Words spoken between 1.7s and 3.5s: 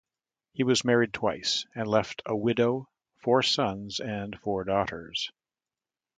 and left a widow, four